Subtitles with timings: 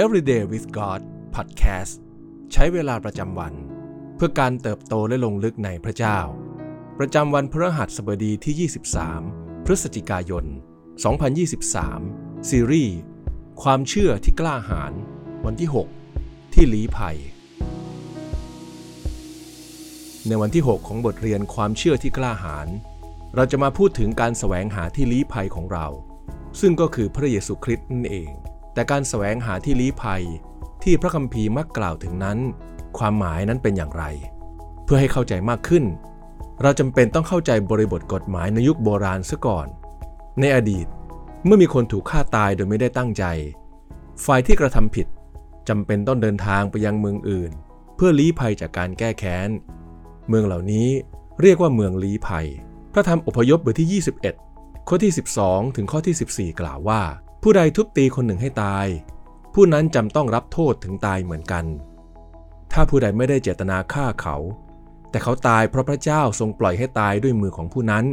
[0.00, 1.00] Everyday with God
[1.34, 1.94] Podcast
[2.52, 3.54] ใช้เวลาประจำวัน
[4.16, 6.18] เพื่อการเติบโตและลงลึกในพระเจ้า
[6.98, 8.70] ประจำวันพฤหัสบดีที่
[9.28, 10.44] 23 พฤศจิกายน
[11.66, 12.96] 2023 ซีรีส์
[13.62, 14.92] ความเชื่อที่กล้าหาญ
[15.44, 15.68] วันที่
[16.14, 17.18] 6 ที่ลี้ภัย
[20.28, 22.68] ในวันที่ 6 ของบทเรียนความเชื่อที่กล้าหาญ
[23.34, 25.86] เราจะมาพูดถึงการแสวงหาที่ลี้ภัยของเรา
[26.60, 28.32] ซึ่งก็คือพระเยซูคริสต์นั่นเอง
[28.72, 30.22] แต่การแสวงหาที่ลี้ภัย
[30.82, 32.38] ที่พระคัมภีร์มักกล่าวถึงนั้น
[32.98, 34.04] ความหมายนั้นเป็นอย่างไร
[34.84, 35.84] เพื่อให้เข้าใจมากขึ้น
[36.62, 39.66] เราจำเป็นต้องเข้าใจบริบทกฎหมายในยุคโบราณซะก่อน
[40.40, 40.86] ในอดีต
[41.44, 43.24] เมื่อมีคนถูกฆ่าตายโดยไม่ได้ตั้งใจ
[44.24, 45.06] ฝ่ายที่กระทำผิด
[45.68, 47.52] จำเป็นต้องเดินทางไปยังเมืองอื่น
[47.96, 49.48] เพื่อลี้ภัยจากการแก้แค้น
[50.28, 50.88] เมืองเหล่านี้
[51.40, 52.46] เรียกว่าเมืองลี้ภัย
[52.92, 54.02] พระธรรมอพยพบทที่
[54.44, 57.02] 21 ข้อที่ 12 ถึงข้อที่ 14 กล่าวว่า
[57.44, 58.86] ผู้ใดทุบตีคนหนึ่งให้ตาย
[59.54, 61.64] ผู้นั้นจำต้องรับโทษถึงตายเหมือนกัน
[62.72, 64.36] ถ้าผู้ใดไม่ได้เจตนาฆ่าเขา
[65.10, 68.04] แต่เขาตายเพราะพระเจ้าทรงปล่อยให้ตายด้วยมือของผู้นั้น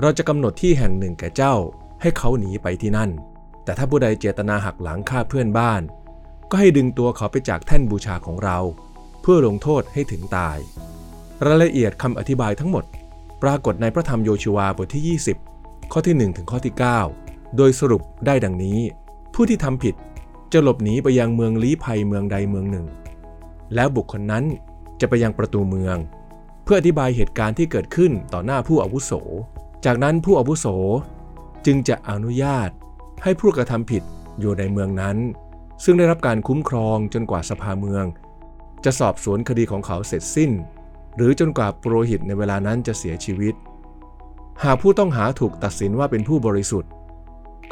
[0.00, 1.54] เราจะกำหนดที่แห่งหนึ่งแก่เจ้า
[2.00, 3.10] ให้เขาหนีไปที่นั่น
[3.64, 5.82] แต่ถ้าผู้ใดเจตนาหักหลังฆ่าเพื่อนบ้าน
[6.50, 8.58] ก็ให้ดึงตัวเขาไปจากแท่นบูชาของเรา
[9.22, 10.58] เพื่อลงโทษให้ถึงตาย
[11.46, 12.84] รายละเอียดคำอธิบายทั้งหมด
[13.42, 15.18] ปรากฏในพระธรรมโยชูวาบทที่
[15.50, 17.25] 20 ข้อที่ 1 ถึงข้อที่ 9
[17.56, 18.78] โดยสรุปได้ดังนี้
[19.34, 19.94] ผู้ที่ทำผิด
[20.52, 22.86] จะหลบหนีไปยังเมืองลี้ภัยเมืองใดเมืองหนึ่ง
[23.74, 24.44] แล้วบุคคลนั้น
[25.00, 25.96] จะไปยังประตูเมือง
[26.64, 29.12] เพื่ออธิบายเหตุการณ์ที่เกิดขึ้นต่อหน้าผู้อาวุโส
[29.84, 30.66] จากนั้นผู้อาวุโส
[31.66, 32.70] จึงจะอนุญาต
[33.22, 34.02] ให้ผู้กระทำผิด
[34.40, 35.16] อยู่ในเมืองนั้น
[35.84, 38.04] ซึ่งได้รับการคุ้มครองจนกว่าสภาเมือง
[38.84, 40.50] จะสอบสวนคดีของเขาเสร็จสิ้น
[41.16, 43.54] หรือจนกว่าปุโรหิตในเวลานั้นจะเสียชีวิต
[44.64, 46.90] หากผู้ต้องหาถูกตัดสินว่าเป็นผู้บริสุทธิ์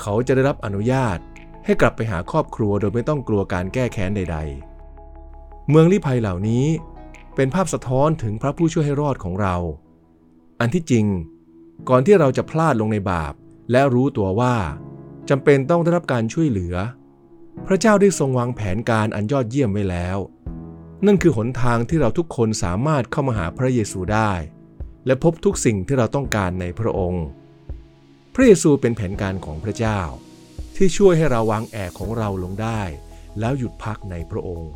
[0.00, 1.18] เขาจะได้รับอนุญาต
[1.64, 4.38] ให้กลับไปหาครอบครัวโดยไม่ต้องกลัวการแก้แค้นใด
[5.04, 6.66] ๆ เมืองลี้ภัยเหล่านี้
[7.34, 9.56] เป็นภาพสะท้อนถึงพระผู้ช่วยให้รอดของเรา
[10.60, 11.06] อันที่จริง
[11.88, 13.32] ก่อนที่เราจะพลาดลงในบาป
[13.70, 14.56] และรู้ตัวว่า
[15.28, 16.74] จำเป็นต้องได้รับการช่วยเหลือ
[17.66, 20.18] พระเจ้าได้ทรงวางแผนการอันยอดเยี่ยมไว้แล้ว
[21.06, 24.32] นั่นคือหนทางที่เราทุกคนสามารถเข้ามาหาพระเยซูได้
[25.06, 27.24] และพบทุกสิ่งที่เราต้องการในพระองค์
[28.34, 30.00] พระเยซูเป็นแผนการของพระเจ้า
[30.76, 32.82] ที่ช่วยให้เราวางแอกของเราลงได้
[33.40, 34.70] แล้วหยุดพักในพระองค์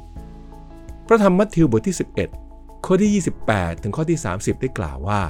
[1.06, 1.96] พระธรรมมัทธิวบทที่
[2.40, 5.22] 11 ข้อที่ 28 ถึงข้อที่ 30 ได้กล่าวว่า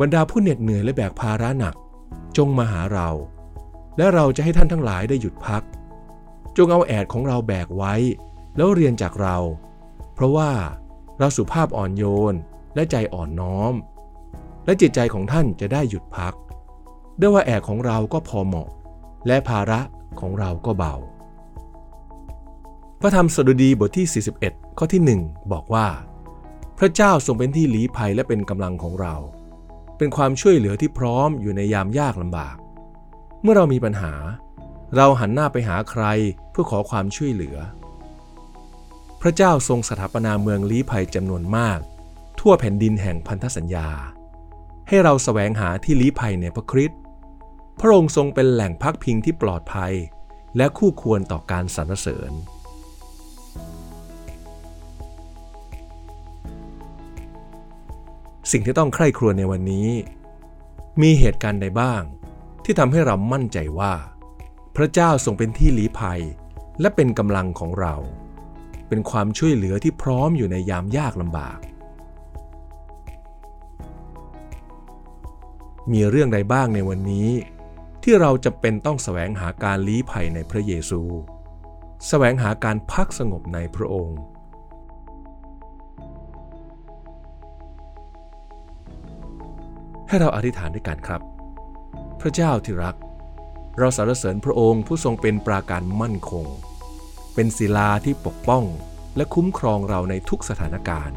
[0.00, 1.74] บรรดาผู้เหน็ดเหนื่อยและแบกภาระหนัก
[2.36, 3.08] จงมาหาเรา
[3.96, 5.62] และเราจะให้ท่านทั้งหลายได้หยุดพัก
[6.56, 7.94] จงเอาแอดของเราแบกไว้
[8.56, 9.36] แล้วเรียนจากเรา
[10.14, 10.50] เพราะว่า
[11.18, 12.34] เราสุภาพอ่อนโยน
[12.74, 13.74] และใจอ่อนน้อม
[14.64, 16.34] และจิตใจของท่านจะได้หยุดพัก
[17.20, 18.68] ด้วยว่าแอกของเราก็พอเหมาะ
[19.26, 19.80] และภาระ
[20.20, 20.94] ของเราก็เบา
[23.00, 25.86] พระธรรมสดุดีบทที่ 41 ข้อที่ 1 บอกว่า
[26.78, 29.14] พระเจ้าทรงเป็นที่ลี้ภัยและเป็นกำลังของเรา
[29.98, 32.56] เป็นความช่วยเหลือที่พร้อมอยู่ในยามยากลำบาก
[33.42, 34.14] เมื่อเรามีปัญหา
[34.96, 36.04] เราหันหน้าไปหาใคร
[36.50, 37.56] เพื่อขอความช่วยเหลือ
[39.20, 41.78] พระเจ้าทรงสถาปนาเมืองลี้ภัยจำนวนมาก
[42.40, 43.88] ทั่วแผ่นดินแห่งพันธสัญญา
[44.88, 47.00] ให้เราแสวงหาที่ลี้ภัยในพระคริสต์
[47.80, 49.94] พระองค์ทรงเป็นแหล่งพักพิงที่ปลอดภัย
[50.56, 52.32] และคู่ควรต่อการสรรเสริญ
[58.52, 59.88] สิ่งที่ต้องใคร่ครวญในวันนี้
[61.02, 62.02] มีเหตุการณ์ใดบ้าง
[62.64, 63.94] ที่ทำให้เรามั่นใจว่า
[64.76, 66.20] พระเจ้าทรงเป็นที่ลี้ภัย
[66.80, 67.94] และเป็นกำลังของเรา
[68.88, 71.58] เป็นความช่วยเหลือที่พร้อมอยู่ในยามยากลำบาก
[75.92, 77.28] มีเรื่องใดบ้างในวันนี้
[78.08, 81.02] ที่เราจะเป็นต้องแสวงหาการลี้ภัยในพระเยซู
[82.08, 84.18] แสวงหาการพักสงบในพระองค์
[90.08, 91.20] ให้เราอธิษฐานด้วยกันครับ
[92.20, 92.96] พระเจ้าที่รัก
[93.78, 96.46] เราสรรเสริญพระองค์ผู้ทรงเป็นปราการมั่นคง
[97.34, 98.64] เป็นศิลาที่ปกป้อง
[99.16, 101.16] และคุ้มครองเราในทุกสถานการณ์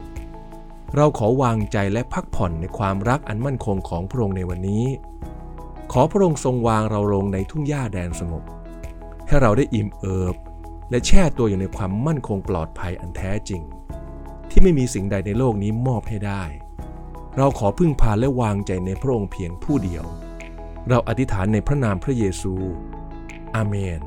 [0.95, 4.85] เราขอวางใจและพักผ่อนในความรักอันมั่นคงของพระองค์ในวันนี้
[5.91, 8.43] ขอพระองค์ทรงวางเราลงในทุ่งหญ้าแดนสงบ
[9.27, 10.35] ให้เราได้อิ่มเอิบ
[10.89, 13.61] และแช่ตัวอยู่ในความมั่นคงปลอดภัยอันแท้จริง
[14.49, 16.43] ที่ไม่มีสิ่งใดในโลกนี้มอบให้ได้
[17.37, 20.05] เราขอพึ่งพาและวางใจในพระองค์เพียงผู้เดียว
[20.89, 22.53] เราอธิษฐานในพระนามพระเยซู
[23.55, 24.01] อาเมน